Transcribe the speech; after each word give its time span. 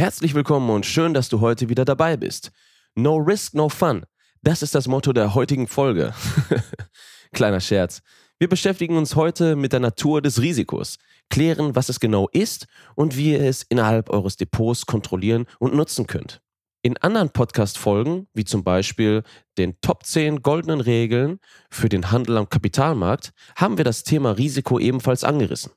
Herzlich 0.00 0.32
willkommen 0.32 0.70
und 0.70 0.86
schön, 0.86 1.12
dass 1.12 1.28
du 1.28 1.40
heute 1.40 1.68
wieder 1.68 1.84
dabei 1.84 2.16
bist. 2.16 2.52
No 2.94 3.16
Risk, 3.16 3.52
No 3.52 3.68
Fun. 3.68 4.06
Das 4.40 4.62
ist 4.62 4.74
das 4.74 4.88
Motto 4.88 5.12
der 5.12 5.34
heutigen 5.34 5.66
Folge. 5.66 6.14
Kleiner 7.34 7.60
Scherz. 7.60 8.00
Wir 8.38 8.48
beschäftigen 8.48 8.96
uns 8.96 9.14
heute 9.14 9.56
mit 9.56 9.74
der 9.74 9.80
Natur 9.80 10.22
des 10.22 10.40
Risikos, 10.40 10.96
klären, 11.28 11.76
was 11.76 11.90
es 11.90 12.00
genau 12.00 12.28
ist 12.32 12.66
und 12.94 13.18
wie 13.18 13.32
ihr 13.32 13.42
es 13.42 13.62
innerhalb 13.62 14.08
eures 14.08 14.38
Depots 14.38 14.86
kontrollieren 14.86 15.44
und 15.58 15.74
nutzen 15.74 16.06
könnt. 16.06 16.40
In 16.80 16.96
anderen 16.96 17.28
Podcast-Folgen, 17.28 18.26
wie 18.32 18.46
zum 18.46 18.64
Beispiel 18.64 19.22
den 19.58 19.78
Top 19.82 20.06
10 20.06 20.40
goldenen 20.40 20.80
Regeln 20.80 21.40
für 21.70 21.90
den 21.90 22.10
Handel 22.10 22.38
am 22.38 22.48
Kapitalmarkt, 22.48 23.32
haben 23.54 23.76
wir 23.76 23.84
das 23.84 24.02
Thema 24.02 24.30
Risiko 24.30 24.78
ebenfalls 24.78 25.24
angerissen. 25.24 25.72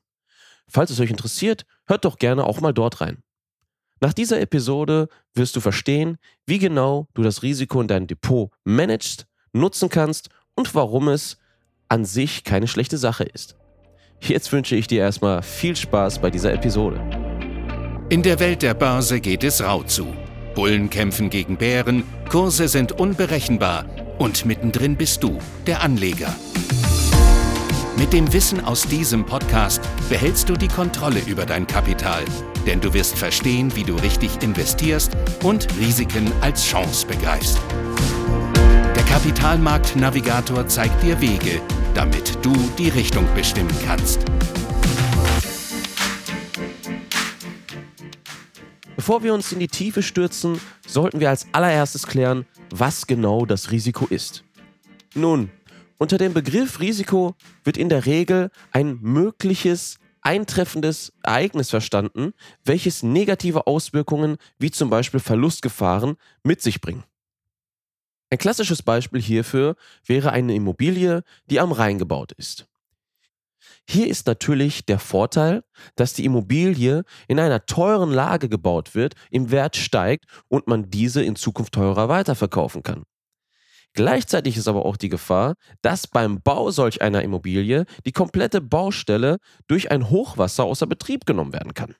Falls 0.66 0.88
es 0.88 0.98
euch 0.98 1.10
interessiert, 1.10 1.66
hört 1.84 2.06
doch 2.06 2.16
gerne 2.16 2.44
auch 2.44 2.62
mal 2.62 2.72
dort 2.72 3.02
rein. 3.02 3.18
Nach 4.04 4.12
dieser 4.12 4.38
Episode 4.38 5.08
wirst 5.32 5.56
du 5.56 5.60
verstehen, 5.60 6.18
wie 6.44 6.58
genau 6.58 7.08
du 7.14 7.22
das 7.22 7.42
Risiko 7.42 7.80
in 7.80 7.88
deinem 7.88 8.06
Depot 8.06 8.50
managst, 8.62 9.24
nutzen 9.54 9.88
kannst 9.88 10.28
und 10.54 10.74
warum 10.74 11.08
es 11.08 11.38
an 11.88 12.04
sich 12.04 12.44
keine 12.44 12.68
schlechte 12.68 12.98
Sache 12.98 13.24
ist. 13.24 13.56
Jetzt 14.20 14.52
wünsche 14.52 14.76
ich 14.76 14.88
dir 14.88 15.00
erstmal 15.00 15.42
viel 15.42 15.74
Spaß 15.74 16.18
bei 16.18 16.30
dieser 16.30 16.52
Episode. 16.52 17.00
In 18.10 18.22
der 18.22 18.40
Welt 18.40 18.60
der 18.60 18.74
Börse 18.74 19.20
geht 19.20 19.42
es 19.42 19.64
rau 19.64 19.82
zu. 19.84 20.14
Bullen 20.54 20.90
kämpfen 20.90 21.30
gegen 21.30 21.56
Bären, 21.56 22.02
Kurse 22.28 22.68
sind 22.68 22.92
unberechenbar 22.92 23.86
und 24.18 24.44
mittendrin 24.44 24.98
bist 24.98 25.22
du, 25.22 25.38
der 25.66 25.80
Anleger. 25.80 26.36
Mit 27.96 28.12
dem 28.12 28.32
Wissen 28.32 28.64
aus 28.64 28.82
diesem 28.82 29.24
Podcast 29.24 29.80
behältst 30.08 30.48
du 30.48 30.56
die 30.56 30.66
Kontrolle 30.66 31.20
über 31.28 31.46
dein 31.46 31.64
Kapital, 31.64 32.24
denn 32.66 32.80
du 32.80 32.92
wirst 32.92 33.16
verstehen, 33.16 33.74
wie 33.76 33.84
du 33.84 33.94
richtig 33.94 34.42
investierst 34.42 35.16
und 35.44 35.68
Risiken 35.78 36.30
als 36.40 36.66
Chance 36.66 37.06
begreifst. 37.06 37.60
Der 38.96 39.04
Kapitalmarkt-Navigator 39.04 40.66
zeigt 40.66 41.04
dir 41.04 41.20
Wege, 41.20 41.60
damit 41.94 42.36
du 42.44 42.52
die 42.76 42.88
Richtung 42.88 43.28
bestimmen 43.36 43.74
kannst. 43.86 44.24
Bevor 48.96 49.22
wir 49.22 49.32
uns 49.34 49.52
in 49.52 49.60
die 49.60 49.68
Tiefe 49.68 50.02
stürzen, 50.02 50.60
sollten 50.84 51.20
wir 51.20 51.30
als 51.30 51.46
allererstes 51.52 52.08
klären, 52.08 52.44
was 52.70 53.06
genau 53.06 53.46
das 53.46 53.70
Risiko 53.70 54.06
ist. 54.06 54.42
Nun, 55.14 55.50
unter 55.98 56.18
dem 56.18 56.34
Begriff 56.34 56.80
Risiko 56.80 57.34
wird 57.62 57.76
in 57.76 57.88
der 57.88 58.06
Regel 58.06 58.50
ein 58.72 58.98
mögliches 59.00 59.98
eintreffendes 60.22 61.12
Ereignis 61.22 61.70
verstanden, 61.70 62.32
welches 62.64 63.02
negative 63.02 63.66
Auswirkungen 63.66 64.36
wie 64.58 64.70
zum 64.70 64.90
Beispiel 64.90 65.20
Verlustgefahren 65.20 66.16
mit 66.42 66.62
sich 66.62 66.80
bringt. 66.80 67.04
Ein 68.30 68.38
klassisches 68.38 68.82
Beispiel 68.82 69.20
hierfür 69.20 69.76
wäre 70.04 70.32
eine 70.32 70.54
Immobilie, 70.54 71.22
die 71.50 71.60
am 71.60 71.72
Rhein 71.72 71.98
gebaut 71.98 72.32
ist. 72.32 72.66
Hier 73.86 74.08
ist 74.08 74.26
natürlich 74.26 74.86
der 74.86 74.98
Vorteil, 74.98 75.62
dass 75.94 76.14
die 76.14 76.24
Immobilie 76.24 77.04
in 77.28 77.38
einer 77.38 77.66
teuren 77.66 78.10
Lage 78.10 78.48
gebaut 78.48 78.94
wird, 78.94 79.14
im 79.30 79.50
Wert 79.50 79.76
steigt 79.76 80.24
und 80.48 80.66
man 80.66 80.90
diese 80.90 81.22
in 81.22 81.36
Zukunft 81.36 81.74
teurer 81.74 82.08
weiterverkaufen 82.08 82.82
kann. 82.82 83.04
Gleichzeitig 83.94 84.56
ist 84.56 84.66
aber 84.66 84.84
auch 84.84 84.96
die 84.96 85.08
Gefahr, 85.08 85.54
dass 85.80 86.08
beim 86.08 86.42
Bau 86.42 86.70
solch 86.72 87.00
einer 87.00 87.22
Immobilie 87.22 87.86
die 88.04 88.12
komplette 88.12 88.60
Baustelle 88.60 89.38
durch 89.68 89.90
ein 89.92 90.10
Hochwasser 90.10 90.64
außer 90.64 90.86
Betrieb 90.86 91.26
genommen 91.26 91.52
werden 91.52 91.74
kann. 91.74 91.94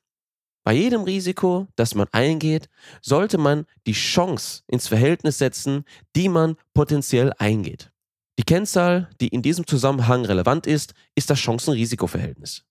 Bei 0.65 0.73
jedem 0.73 1.03
Risiko, 1.03 1.69
das 1.77 1.95
man 1.95 2.09
eingeht, 2.11 2.69
sollte 3.01 3.39
man 3.39 3.67
die 3.87 3.93
Chance 3.93 4.63
ins 4.67 4.89
Verhältnis 4.89 5.39
setzen, 5.39 5.85
die 6.17 6.29
man 6.29 6.57
potenziell 6.73 7.33
eingeht. 7.39 7.93
Die 8.39 8.45
Kennzahl, 8.45 9.09
die 9.21 9.29
in 9.29 9.43
diesem 9.43 9.67
Zusammenhang 9.67 10.25
relevant 10.25 10.67
ist, 10.67 10.95
ist 11.15 11.31
das 11.31 11.39
Chancen-Risiko-Verhältnis. 11.39 12.65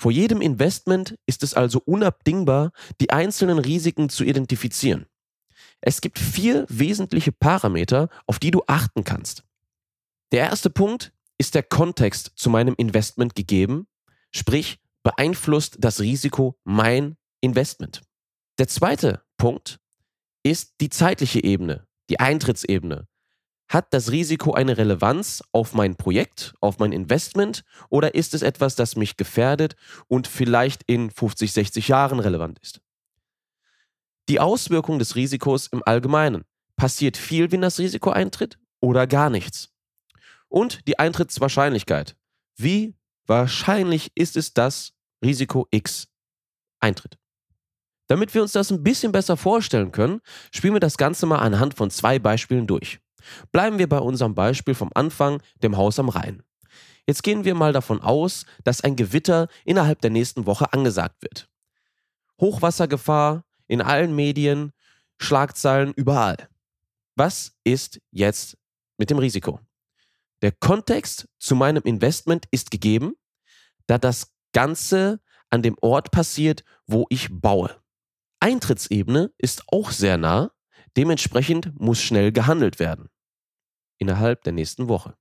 Vor 0.00 0.12
jedem 0.12 0.40
Investment 0.40 1.16
ist 1.26 1.42
es 1.42 1.52
also 1.52 1.82
unabdingbar, 1.84 2.72
die 3.00 3.10
einzelnen 3.10 3.58
Risiken 3.58 4.08
zu 4.08 4.24
identifizieren. 4.24 5.06
Es 5.82 6.00
gibt 6.00 6.18
vier 6.18 6.64
wesentliche 6.68 7.32
Parameter, 7.32 8.08
auf 8.26 8.38
die 8.38 8.52
du 8.52 8.62
achten 8.66 9.02
kannst. 9.04 9.42
Der 10.30 10.40
erste 10.40 10.70
Punkt 10.70 11.12
ist 11.38 11.56
der 11.56 11.64
Kontext 11.64 12.32
zu 12.36 12.48
meinem 12.48 12.74
Investment 12.78 13.34
gegeben, 13.34 13.88
sprich 14.30 14.78
beeinflusst 15.02 15.76
das 15.80 16.00
Risiko 16.00 16.56
mein 16.62 17.16
Investment. 17.40 18.02
Der 18.58 18.68
zweite 18.68 19.22
Punkt 19.36 19.80
ist 20.44 20.74
die 20.80 20.88
zeitliche 20.88 21.42
Ebene, 21.42 21.86
die 22.08 22.20
Eintrittsebene. 22.20 23.08
Hat 23.68 23.92
das 23.92 24.12
Risiko 24.12 24.52
eine 24.52 24.76
Relevanz 24.78 25.42
auf 25.50 25.74
mein 25.74 25.96
Projekt, 25.96 26.54
auf 26.60 26.78
mein 26.78 26.92
Investment 26.92 27.64
oder 27.88 28.14
ist 28.14 28.34
es 28.34 28.42
etwas, 28.42 28.76
das 28.76 28.94
mich 28.94 29.16
gefährdet 29.16 29.74
und 30.06 30.28
vielleicht 30.28 30.84
in 30.84 31.10
50, 31.10 31.52
60 31.52 31.88
Jahren 31.88 32.20
relevant 32.20 32.60
ist? 32.60 32.80
Die 34.28 34.40
Auswirkung 34.40 34.98
des 34.98 35.16
Risikos 35.16 35.66
im 35.68 35.82
Allgemeinen. 35.84 36.44
Passiert 36.76 37.16
viel, 37.16 37.50
wenn 37.52 37.60
das 37.60 37.78
Risiko 37.78 38.10
eintritt 38.10 38.58
oder 38.80 39.06
gar 39.06 39.30
nichts? 39.30 39.70
Und 40.48 40.86
die 40.86 40.98
Eintrittswahrscheinlichkeit. 40.98 42.16
Wie 42.56 42.94
wahrscheinlich 43.26 44.10
ist 44.14 44.36
es, 44.36 44.52
dass 44.52 44.92
Risiko 45.24 45.66
X 45.70 46.08
eintritt? 46.80 47.18
Damit 48.08 48.34
wir 48.34 48.42
uns 48.42 48.52
das 48.52 48.70
ein 48.70 48.82
bisschen 48.82 49.12
besser 49.12 49.36
vorstellen 49.36 49.92
können, 49.92 50.20
spielen 50.52 50.74
wir 50.74 50.80
das 50.80 50.98
Ganze 50.98 51.24
mal 51.26 51.38
anhand 51.38 51.74
von 51.74 51.90
zwei 51.90 52.18
Beispielen 52.18 52.66
durch. 52.66 53.00
Bleiben 53.52 53.78
wir 53.78 53.88
bei 53.88 53.98
unserem 53.98 54.34
Beispiel 54.34 54.74
vom 54.74 54.90
Anfang, 54.94 55.40
dem 55.62 55.76
Haus 55.76 55.98
am 55.98 56.08
Rhein. 56.08 56.42
Jetzt 57.06 57.22
gehen 57.22 57.44
wir 57.44 57.54
mal 57.54 57.72
davon 57.72 58.00
aus, 58.00 58.44
dass 58.64 58.82
ein 58.82 58.96
Gewitter 58.96 59.48
innerhalb 59.64 60.00
der 60.00 60.10
nächsten 60.10 60.46
Woche 60.46 60.72
angesagt 60.72 61.22
wird. 61.22 61.48
Hochwassergefahr, 62.40 63.44
in 63.66 63.80
allen 63.80 64.14
Medien, 64.14 64.72
Schlagzeilen 65.18 65.92
überall. 65.94 66.48
Was 67.14 67.56
ist 67.64 68.00
jetzt 68.10 68.56
mit 68.98 69.10
dem 69.10 69.18
Risiko? 69.18 69.60
Der 70.42 70.52
Kontext 70.52 71.28
zu 71.38 71.54
meinem 71.54 71.82
Investment 71.84 72.46
ist 72.50 72.70
gegeben, 72.70 73.14
da 73.86 73.98
das 73.98 74.32
Ganze 74.52 75.20
an 75.50 75.62
dem 75.62 75.76
Ort 75.80 76.10
passiert, 76.10 76.64
wo 76.86 77.06
ich 77.10 77.28
baue. 77.30 77.76
Eintrittsebene 78.40 79.32
ist 79.38 79.62
auch 79.68 79.90
sehr 79.90 80.18
nah, 80.18 80.52
dementsprechend 80.96 81.78
muss 81.80 82.00
schnell 82.00 82.32
gehandelt 82.32 82.80
werden. 82.80 83.08
Innerhalb 83.98 84.42
der 84.42 84.52
nächsten 84.52 84.88
Woche. 84.88 85.16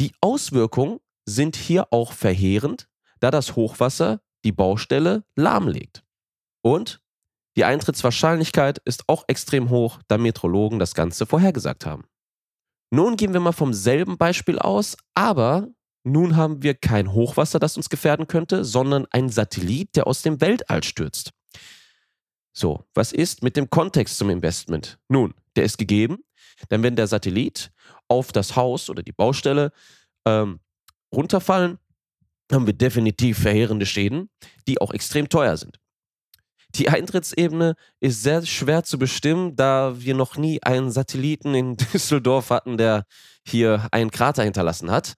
Die 0.00 0.12
Auswirkungen 0.20 1.00
sind 1.26 1.56
hier 1.56 1.92
auch 1.92 2.12
verheerend, 2.12 2.88
da 3.20 3.30
das 3.30 3.54
Hochwasser 3.54 4.20
die 4.44 4.52
Baustelle 4.52 5.24
lahmlegt. 5.36 6.04
Und 6.62 7.00
die 7.58 7.64
Eintrittswahrscheinlichkeit 7.64 8.78
ist 8.84 9.02
auch 9.08 9.24
extrem 9.26 9.68
hoch, 9.68 9.98
da 10.06 10.16
Metrologen 10.16 10.78
das 10.78 10.94
Ganze 10.94 11.26
vorhergesagt 11.26 11.86
haben. 11.86 12.04
Nun 12.92 13.16
gehen 13.16 13.32
wir 13.32 13.40
mal 13.40 13.50
vom 13.50 13.74
selben 13.74 14.16
Beispiel 14.16 14.60
aus, 14.60 14.96
aber 15.16 15.66
nun 16.04 16.36
haben 16.36 16.62
wir 16.62 16.74
kein 16.74 17.12
Hochwasser, 17.12 17.58
das 17.58 17.76
uns 17.76 17.90
gefährden 17.90 18.28
könnte, 18.28 18.64
sondern 18.64 19.06
ein 19.10 19.28
Satellit, 19.28 19.96
der 19.96 20.06
aus 20.06 20.22
dem 20.22 20.40
Weltall 20.40 20.84
stürzt. 20.84 21.32
So, 22.52 22.84
was 22.94 23.10
ist 23.10 23.42
mit 23.42 23.56
dem 23.56 23.68
Kontext 23.68 24.18
zum 24.18 24.30
Investment? 24.30 25.00
Nun, 25.08 25.34
der 25.56 25.64
ist 25.64 25.78
gegeben, 25.78 26.18
denn 26.70 26.84
wenn 26.84 26.94
der 26.94 27.08
Satellit 27.08 27.72
auf 28.06 28.30
das 28.30 28.54
Haus 28.54 28.88
oder 28.88 29.02
die 29.02 29.10
Baustelle 29.10 29.72
ähm, 30.24 30.60
runterfallen, 31.12 31.80
haben 32.52 32.66
wir 32.66 32.72
definitiv 32.72 33.40
verheerende 33.40 33.84
Schäden, 33.84 34.30
die 34.68 34.80
auch 34.80 34.92
extrem 34.92 35.28
teuer 35.28 35.56
sind. 35.56 35.80
Die 36.78 36.88
Eintrittsebene 36.88 37.74
ist 37.98 38.22
sehr 38.22 38.46
schwer 38.46 38.84
zu 38.84 38.98
bestimmen, 38.98 39.56
da 39.56 39.94
wir 40.00 40.14
noch 40.14 40.36
nie 40.36 40.62
einen 40.62 40.92
Satelliten 40.92 41.54
in 41.54 41.76
Düsseldorf 41.92 42.50
hatten, 42.50 42.78
der 42.78 43.04
hier 43.44 43.88
einen 43.90 44.12
Krater 44.12 44.44
hinterlassen 44.44 44.90
hat. 44.90 45.14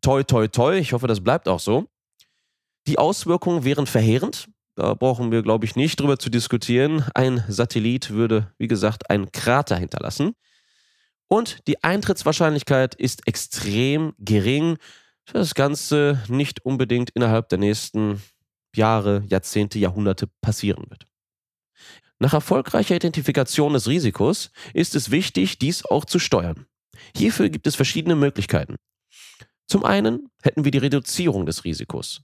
Toi, 0.00 0.22
toi, 0.22 0.46
toi, 0.46 0.78
ich 0.78 0.92
hoffe, 0.92 1.08
das 1.08 1.22
bleibt 1.22 1.48
auch 1.48 1.60
so. 1.60 1.86
Die 2.86 2.98
Auswirkungen 2.98 3.64
wären 3.64 3.86
verheerend. 3.86 4.48
Da 4.74 4.94
brauchen 4.94 5.30
wir, 5.30 5.42
glaube 5.42 5.64
ich, 5.64 5.76
nicht 5.76 6.00
drüber 6.00 6.18
zu 6.18 6.30
diskutieren. 6.30 7.04
Ein 7.14 7.44
Satellit 7.48 8.10
würde, 8.10 8.52
wie 8.58 8.68
gesagt, 8.68 9.10
einen 9.10 9.30
Krater 9.32 9.76
hinterlassen. 9.76 10.32
Und 11.28 11.66
die 11.66 11.82
Eintrittswahrscheinlichkeit 11.82 12.94
ist 12.94 13.26
extrem 13.26 14.12
gering, 14.18 14.76
das 15.32 15.54
Ganze 15.54 16.22
nicht 16.28 16.64
unbedingt 16.64 17.10
innerhalb 17.10 17.48
der 17.48 17.58
nächsten 17.58 18.22
Jahre, 18.74 19.24
Jahrzehnte, 19.28 19.78
Jahrhunderte 19.78 20.28
passieren 20.40 20.84
wird. 20.88 21.06
Nach 22.18 22.34
erfolgreicher 22.34 22.96
Identifikation 22.96 23.72
des 23.72 23.88
Risikos 23.88 24.52
ist 24.74 24.94
es 24.94 25.10
wichtig, 25.10 25.58
dies 25.58 25.84
auch 25.84 26.04
zu 26.04 26.18
steuern. 26.18 26.66
Hierfür 27.16 27.48
gibt 27.48 27.66
es 27.66 27.74
verschiedene 27.74 28.14
Möglichkeiten. 28.14 28.76
Zum 29.66 29.84
einen 29.84 30.28
hätten 30.42 30.64
wir 30.64 30.70
die 30.70 30.78
Reduzierung 30.78 31.46
des 31.46 31.64
Risikos. 31.64 32.22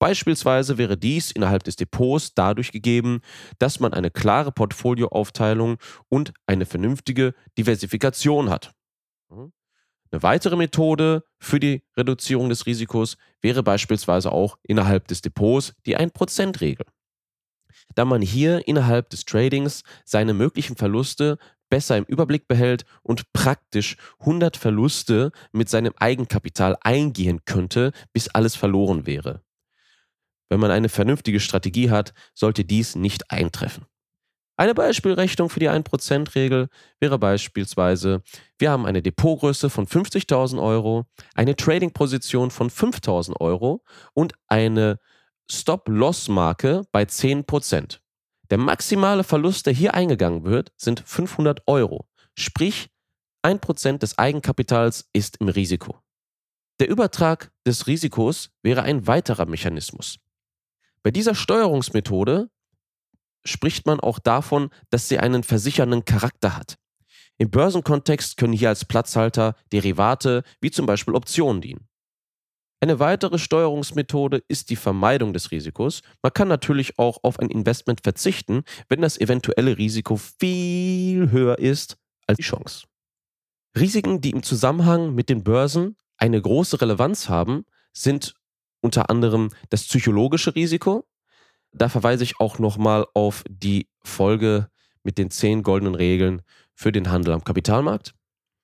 Beispielsweise 0.00 0.78
wäre 0.78 0.98
dies 0.98 1.30
innerhalb 1.30 1.62
des 1.62 1.76
Depots 1.76 2.34
dadurch 2.34 2.72
gegeben, 2.72 3.20
dass 3.60 3.78
man 3.78 3.92
eine 3.92 4.10
klare 4.10 4.50
Portfolioaufteilung 4.50 5.76
und 6.08 6.32
eine 6.46 6.66
vernünftige 6.66 7.34
Diversifikation 7.56 8.50
hat. 8.50 8.74
Eine 10.12 10.22
weitere 10.22 10.56
Methode 10.56 11.24
für 11.38 11.58
die 11.58 11.82
Reduzierung 11.96 12.50
des 12.50 12.66
Risikos 12.66 13.16
wäre 13.40 13.62
beispielsweise 13.62 14.30
auch 14.30 14.58
innerhalb 14.62 15.08
des 15.08 15.22
Depots 15.22 15.72
die 15.86 15.98
1%-Regel. 15.98 16.84
Da 17.94 18.04
man 18.04 18.20
hier 18.20 18.68
innerhalb 18.68 19.08
des 19.08 19.24
Tradings 19.24 19.82
seine 20.04 20.34
möglichen 20.34 20.76
Verluste 20.76 21.38
besser 21.70 21.96
im 21.96 22.04
Überblick 22.04 22.46
behält 22.46 22.84
und 23.02 23.32
praktisch 23.32 23.96
100 24.20 24.58
Verluste 24.58 25.32
mit 25.52 25.70
seinem 25.70 25.94
Eigenkapital 25.96 26.76
eingehen 26.82 27.46
könnte, 27.46 27.92
bis 28.12 28.28
alles 28.28 28.54
verloren 28.54 29.06
wäre. 29.06 29.42
Wenn 30.50 30.60
man 30.60 30.70
eine 30.70 30.90
vernünftige 30.90 31.40
Strategie 31.40 31.90
hat, 31.90 32.12
sollte 32.34 32.66
dies 32.66 32.94
nicht 32.94 33.30
eintreffen. 33.30 33.86
Eine 34.62 34.74
Beispielrechnung 34.74 35.50
für 35.50 35.58
die 35.58 35.68
1%-Regel 35.68 36.68
wäre 37.00 37.18
beispielsweise, 37.18 38.22
wir 38.58 38.70
haben 38.70 38.86
eine 38.86 39.02
Depotgröße 39.02 39.68
von 39.70 39.88
50.000 39.88 40.62
Euro, 40.62 41.06
eine 41.34 41.56
Trading-Position 41.56 42.52
von 42.52 42.70
5.000 42.70 43.40
Euro 43.40 43.82
und 44.14 44.34
eine 44.46 45.00
Stop-Loss-Marke 45.50 46.82
bei 46.92 47.02
10%. 47.02 47.98
Der 48.50 48.58
maximale 48.58 49.24
Verlust, 49.24 49.66
der 49.66 49.72
hier 49.72 49.94
eingegangen 49.94 50.44
wird, 50.44 50.70
sind 50.76 51.02
500 51.04 51.62
Euro. 51.66 52.06
Sprich, 52.38 52.88
1% 53.44 53.98
des 53.98 54.16
Eigenkapitals 54.16 55.08
ist 55.12 55.38
im 55.38 55.48
Risiko. 55.48 55.98
Der 56.78 56.88
Übertrag 56.88 57.50
des 57.66 57.88
Risikos 57.88 58.50
wäre 58.62 58.84
ein 58.84 59.08
weiterer 59.08 59.46
Mechanismus. 59.46 60.20
Bei 61.02 61.10
dieser 61.10 61.34
Steuerungsmethode 61.34 62.48
spricht 63.44 63.86
man 63.86 64.00
auch 64.00 64.18
davon, 64.18 64.70
dass 64.90 65.08
sie 65.08 65.18
einen 65.18 65.42
versichernden 65.42 66.04
Charakter 66.04 66.56
hat. 66.56 66.76
Im 67.38 67.50
Börsenkontext 67.50 68.36
können 68.36 68.52
hier 68.52 68.68
als 68.68 68.84
Platzhalter 68.84 69.56
Derivate 69.72 70.44
wie 70.60 70.70
zum 70.70 70.86
Beispiel 70.86 71.14
Optionen 71.14 71.60
dienen. 71.60 71.88
Eine 72.80 72.98
weitere 72.98 73.38
Steuerungsmethode 73.38 74.42
ist 74.48 74.70
die 74.70 74.76
Vermeidung 74.76 75.32
des 75.32 75.52
Risikos. 75.52 76.02
Man 76.20 76.32
kann 76.32 76.48
natürlich 76.48 76.98
auch 76.98 77.18
auf 77.22 77.38
ein 77.38 77.48
Investment 77.48 78.00
verzichten, 78.02 78.64
wenn 78.88 79.00
das 79.00 79.20
eventuelle 79.20 79.78
Risiko 79.78 80.16
viel 80.16 81.30
höher 81.30 81.60
ist 81.60 81.96
als 82.26 82.38
die 82.38 82.42
Chance. 82.42 82.86
Risiken, 83.78 84.20
die 84.20 84.30
im 84.30 84.42
Zusammenhang 84.42 85.14
mit 85.14 85.28
den 85.28 85.44
Börsen 85.44 85.96
eine 86.16 86.42
große 86.42 86.80
Relevanz 86.80 87.28
haben, 87.28 87.64
sind 87.92 88.34
unter 88.80 89.10
anderem 89.10 89.50
das 89.70 89.84
psychologische 89.84 90.54
Risiko. 90.54 91.06
Da 91.72 91.88
verweise 91.88 92.24
ich 92.24 92.38
auch 92.40 92.58
nochmal 92.58 93.06
auf 93.14 93.44
die 93.48 93.88
Folge 94.02 94.68
mit 95.02 95.18
den 95.18 95.30
zehn 95.30 95.62
goldenen 95.62 95.94
Regeln 95.94 96.42
für 96.74 96.92
den 96.92 97.10
Handel 97.10 97.34
am 97.34 97.44
Kapitalmarkt. 97.44 98.14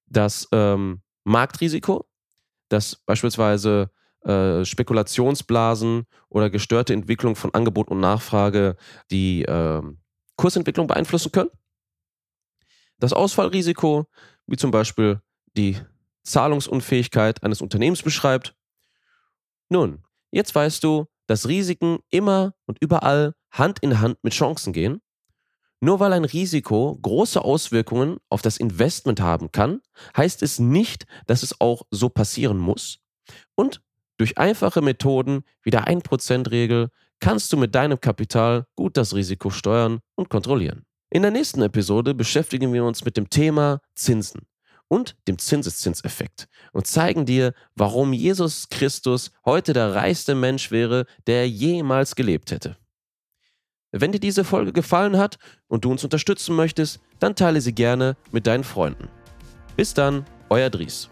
Das 0.06 0.49
ähm, 0.52 1.02
Marktrisiko, 1.25 2.06
das 2.69 2.96
beispielsweise 2.96 3.90
äh, 4.25 4.64
Spekulationsblasen 4.64 6.05
oder 6.28 6.50
gestörte 6.50 6.93
Entwicklung 6.93 7.37
von 7.37 7.55
Angebot 7.55 7.88
und 7.88 8.00
Nachfrage 8.00 8.76
die 9.10 9.43
äh, 9.43 9.82
Kursentwicklung 10.37 10.87
beeinflussen 10.87 11.32
können. 11.32 11.50
Das 12.99 13.12
Ausfallrisiko, 13.12 14.06
wie 14.46 14.56
zum 14.56 14.70
Beispiel 14.70 15.20
die 15.56 15.78
Zahlungsunfähigkeit 16.25 17.43
eines 17.43 17.60
Unternehmens 17.60 18.02
beschreibt. 18.02 18.55
Nun, 19.69 20.05
Jetzt 20.31 20.55
weißt 20.55 20.84
du, 20.84 21.06
dass 21.28 21.46
Risiken 21.46 22.00
immer 22.10 22.54
und 22.66 22.78
überall 22.80 23.34
Hand 23.52 23.78
in 23.80 24.00
Hand 24.00 24.19
mit 24.22 24.32
Chancen 24.32 24.72
gehen. 24.72 25.00
Nur 25.80 26.00
weil 26.00 26.12
ein 26.12 26.25
Risiko 26.25 26.98
große 27.00 27.40
Auswirkungen 27.40 28.16
auf 28.28 28.42
das 28.42 28.56
Investment 28.56 29.20
haben 29.20 29.52
kann, 29.52 29.80
heißt 30.16 30.42
es 30.42 30.58
nicht, 30.58 31.06
dass 31.26 31.44
es 31.44 31.60
auch 31.60 31.82
so 31.92 32.08
passieren 32.08 32.58
muss. 32.58 32.98
Und 33.54 33.80
durch 34.16 34.38
einfache 34.38 34.82
Methoden 34.82 35.44
wie 35.62 35.70
der 35.70 35.86
1%-Regel 35.86 36.88
kannst 37.20 37.52
du 37.52 37.56
mit 37.56 37.76
deinem 37.76 38.00
Kapital 38.00 38.66
gut 38.74 38.96
das 38.96 39.14
Risiko 39.14 39.50
steuern 39.50 40.00
und 40.16 40.28
kontrollieren. 40.28 40.84
In 41.10 41.22
der 41.22 41.31
nächsten 41.31 41.62
Episode 41.62 42.14
beschäftigen 42.14 42.72
wir 42.72 42.84
uns 42.84 43.04
mit 43.04 43.16
dem 43.16 43.31
Thema 43.31 43.81
Zinsen 43.94 44.42
und 44.88 45.17
dem 45.29 45.38
Zinseszinseffekt 45.38 46.49
und 46.73 46.87
zeigen 46.87 47.26
dir, 47.26 47.55
warum 47.76 48.12
Jesus 48.12 48.69
Christus 48.69 49.31
heute 49.44 49.73
der 49.73 49.94
reichste 49.94 50.35
Mensch 50.35 50.70
wäre, 50.70 51.06
der 51.26 51.49
jemals 51.49 52.14
gelebt 52.17 52.50
hätte. 52.50 52.76
Wenn 53.93 54.12
dir 54.12 54.20
diese 54.20 54.44
Folge 54.44 54.73
gefallen 54.73 55.17
hat 55.17 55.38
und 55.67 55.85
du 55.85 55.90
uns 55.90 56.05
unterstützen 56.05 56.55
möchtest, 56.56 57.00
dann 57.20 57.37
teile 57.37 57.61
sie 57.61 57.75
gerne 57.75 58.17
mit 58.32 58.46
deinen 58.46 58.64
Freunden. 58.64 59.08
Bis 59.76 59.94
dann, 59.94 60.26
euer 60.50 60.69
Dries. 60.70 61.08